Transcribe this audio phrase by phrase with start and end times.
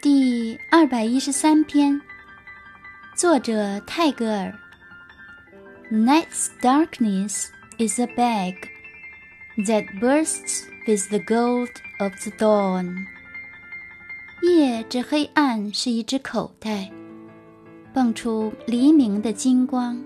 [0.00, 2.00] 第二百一十三篇
[3.16, 4.54] 作者泰戈尔
[5.90, 7.46] night's darkness
[7.78, 8.54] is a bag
[9.66, 13.06] that bursts with the gold of the dawn
[14.42, 16.88] 夜之黑暗是一只口袋
[17.92, 20.00] 蹦出黎明的金光